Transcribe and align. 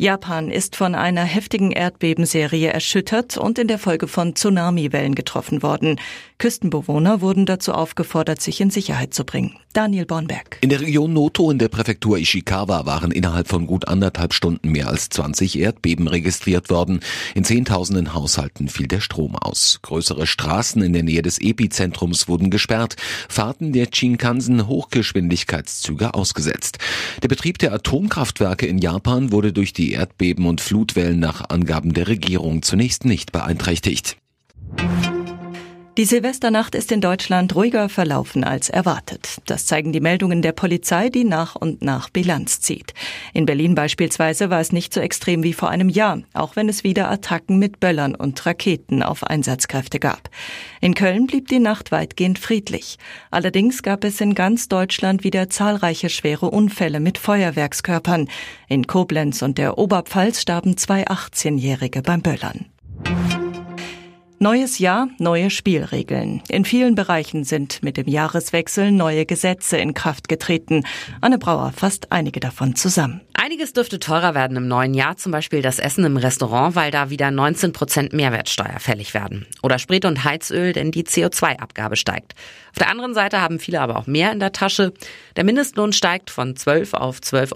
Japan 0.00 0.50
ist 0.50 0.76
von 0.76 0.94
einer 0.94 1.24
heftigen 1.24 1.72
Erdbebenserie 1.72 2.70
erschüttert 2.70 3.36
und 3.36 3.58
in 3.58 3.68
der 3.68 3.78
Folge 3.78 4.08
von 4.08 4.34
Tsunamiwellen 4.34 5.14
getroffen 5.14 5.62
worden. 5.62 6.00
Küstenbewohner 6.38 7.20
wurden 7.20 7.44
dazu 7.44 7.74
aufgefordert, 7.74 8.40
sich 8.40 8.62
in 8.62 8.70
Sicherheit 8.70 9.12
zu 9.12 9.24
bringen. 9.24 9.58
Daniel 9.74 10.06
Bornberg. 10.06 10.56
In 10.62 10.70
der 10.70 10.80
Region 10.80 11.12
Noto 11.12 11.50
in 11.50 11.58
der 11.58 11.68
Präfektur 11.68 12.18
Ishikawa 12.18 12.86
waren 12.86 13.12
innerhalb 13.12 13.46
von 13.46 13.66
gut 13.66 13.86
anderthalb 13.88 14.32
Stunden 14.32 14.70
mehr 14.70 14.88
als 14.88 15.10
20 15.10 15.58
Erdbeben 15.58 16.08
registriert 16.08 16.70
worden. 16.70 17.00
In 17.34 17.44
Zehntausenden 17.44 18.14
Haushalten 18.14 18.68
fiel 18.68 18.88
der 18.88 19.00
Strom 19.00 19.36
aus. 19.36 19.80
Größere 19.82 20.26
Straßen 20.26 20.82
in 20.82 20.94
der 20.94 21.02
Nähe 21.02 21.22
des 21.22 21.38
Epizentrums 21.38 22.26
wurden 22.26 22.50
gesperrt, 22.50 22.96
Fahrten 23.28 23.72
der 23.72 23.86
Shinkansen 23.92 24.66
Hochgeschwindigkeitszüge 24.66 26.14
ausgesetzt. 26.14 26.78
Der 27.22 27.28
Betrieb 27.28 27.58
der 27.58 27.74
Atomkraftwerke 27.74 28.66
in 28.66 28.78
Japan 28.78 29.30
wurde 29.30 29.52
durch 29.52 29.74
die 29.74 29.89
Erdbeben 29.92 30.46
und 30.46 30.60
Flutwellen 30.60 31.18
nach 31.18 31.48
Angaben 31.48 31.92
der 31.94 32.08
Regierung 32.08 32.62
zunächst 32.62 33.04
nicht 33.04 33.32
beeinträchtigt. 33.32 34.19
Die 35.98 36.04
Silvesternacht 36.04 36.76
ist 36.76 36.92
in 36.92 37.00
Deutschland 37.00 37.56
ruhiger 37.56 37.88
verlaufen 37.88 38.44
als 38.44 38.70
erwartet. 38.70 39.38
Das 39.46 39.66
zeigen 39.66 39.92
die 39.92 40.00
Meldungen 40.00 40.40
der 40.40 40.52
Polizei, 40.52 41.08
die 41.08 41.24
nach 41.24 41.56
und 41.56 41.82
nach 41.82 42.10
Bilanz 42.10 42.60
zieht. 42.60 42.94
In 43.34 43.44
Berlin 43.44 43.74
beispielsweise 43.74 44.50
war 44.50 44.60
es 44.60 44.70
nicht 44.70 44.94
so 44.94 45.00
extrem 45.00 45.42
wie 45.42 45.52
vor 45.52 45.68
einem 45.68 45.88
Jahr, 45.88 46.22
auch 46.32 46.54
wenn 46.54 46.68
es 46.68 46.84
wieder 46.84 47.10
Attacken 47.10 47.58
mit 47.58 47.80
Böllern 47.80 48.14
und 48.14 48.46
Raketen 48.46 49.02
auf 49.02 49.24
Einsatzkräfte 49.24 49.98
gab. 49.98 50.30
In 50.80 50.94
Köln 50.94 51.26
blieb 51.26 51.48
die 51.48 51.58
Nacht 51.58 51.90
weitgehend 51.90 52.38
friedlich. 52.38 52.96
Allerdings 53.32 53.82
gab 53.82 54.04
es 54.04 54.20
in 54.20 54.36
ganz 54.36 54.68
Deutschland 54.68 55.24
wieder 55.24 55.50
zahlreiche 55.50 56.08
schwere 56.08 56.50
Unfälle 56.50 57.00
mit 57.00 57.18
Feuerwerkskörpern. 57.18 58.28
In 58.68 58.86
Koblenz 58.86 59.42
und 59.42 59.58
der 59.58 59.76
Oberpfalz 59.76 60.40
starben 60.40 60.76
zwei 60.76 61.08
18-Jährige 61.08 62.02
beim 62.02 62.22
Böllern. 62.22 62.66
Neues 64.42 64.78
Jahr, 64.78 65.08
neue 65.18 65.50
Spielregeln. 65.50 66.40
In 66.48 66.64
vielen 66.64 66.94
Bereichen 66.94 67.44
sind 67.44 67.82
mit 67.82 67.98
dem 67.98 68.08
Jahreswechsel 68.08 68.90
neue 68.90 69.26
Gesetze 69.26 69.76
in 69.76 69.92
Kraft 69.92 70.30
getreten. 70.30 70.84
Anne 71.20 71.36
Brauer 71.36 71.72
fasst 71.76 72.10
einige 72.10 72.40
davon 72.40 72.74
zusammen. 72.74 73.20
Einiges 73.42 73.72
dürfte 73.72 73.98
teurer 73.98 74.34
werden 74.34 74.58
im 74.58 74.68
neuen 74.68 74.92
Jahr, 74.92 75.16
zum 75.16 75.32
Beispiel 75.32 75.62
das 75.62 75.78
Essen 75.78 76.04
im 76.04 76.18
Restaurant, 76.18 76.74
weil 76.74 76.90
da 76.90 77.08
wieder 77.08 77.30
19 77.30 77.72
Prozent 77.72 78.12
Mehrwertsteuer 78.12 78.78
fällig 78.78 79.14
werden. 79.14 79.46
Oder 79.62 79.78
Sprit 79.78 80.04
und 80.04 80.24
Heizöl, 80.24 80.74
denn 80.74 80.90
die 80.90 81.04
CO2-Abgabe 81.04 81.96
steigt. 81.96 82.34
Auf 82.72 82.78
der 82.78 82.90
anderen 82.90 83.14
Seite 83.14 83.40
haben 83.40 83.58
viele 83.58 83.80
aber 83.80 83.96
auch 83.96 84.06
mehr 84.06 84.32
in 84.32 84.40
der 84.40 84.52
Tasche. 84.52 84.92
Der 85.36 85.44
Mindestlohn 85.44 85.94
steigt 85.94 86.28
von 86.28 86.54
12 86.54 86.92
auf 86.92 87.18
12,41 87.20 87.54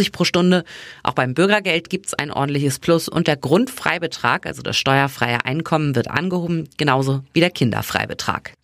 Euro 0.00 0.10
pro 0.12 0.24
Stunde. 0.24 0.64
Auch 1.02 1.12
beim 1.12 1.34
Bürgergeld 1.34 1.90
gibt's 1.90 2.14
ein 2.14 2.30
ordentliches 2.30 2.78
Plus 2.78 3.08
und 3.08 3.26
der 3.26 3.36
Grundfreibetrag, 3.36 4.46
also 4.46 4.62
das 4.62 4.78
steuerfreie 4.78 5.44
Einkommen, 5.44 5.94
wird 5.94 6.01
angehoben, 6.10 6.68
genauso 6.76 7.22
wie 7.32 7.40
der 7.40 7.50
Kinderfreibetrag. 7.50 8.54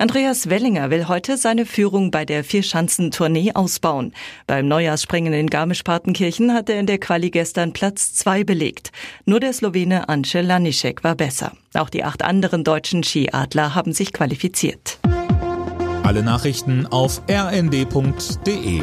Andreas 0.00 0.48
Wellinger 0.48 0.90
will 0.90 1.08
heute 1.08 1.36
seine 1.36 1.66
Führung 1.66 2.12
bei 2.12 2.24
der 2.24 2.44
Vierschanzentournee 2.44 3.52
ausbauen. 3.54 4.12
Beim 4.46 4.68
Neujahrsspringen 4.68 5.32
in 5.32 5.50
Garmisch-Partenkirchen 5.50 6.54
hat 6.54 6.70
er 6.70 6.78
in 6.78 6.86
der 6.86 6.98
Quali 6.98 7.30
gestern 7.30 7.72
Platz 7.72 8.14
zwei 8.14 8.44
belegt. 8.44 8.92
Nur 9.24 9.40
der 9.40 9.52
Slowene 9.52 10.08
Ance 10.08 10.40
Lanišek 10.40 11.02
war 11.02 11.16
besser. 11.16 11.52
Auch 11.74 11.90
die 11.90 12.04
acht 12.04 12.22
anderen 12.22 12.62
deutschen 12.62 13.02
Skiadler 13.02 13.74
haben 13.74 13.92
sich 13.92 14.12
qualifiziert. 14.12 15.00
Alle 16.04 16.22
Nachrichten 16.22 16.86
auf 16.86 17.20
rnd.de 17.28 18.82